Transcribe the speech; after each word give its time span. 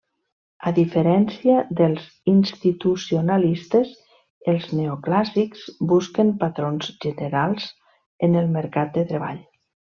A 0.69 0.71
diferència 0.77 1.57
dels 1.81 2.07
institucionalistes, 2.33 3.93
els 4.55 4.67
neoclàssics 4.79 5.69
busquen 5.95 6.35
patrons 6.45 6.91
generals 7.07 7.71
en 8.31 8.43
el 8.45 8.53
mercat 8.59 8.95
de 9.01 9.09
treball. 9.15 9.43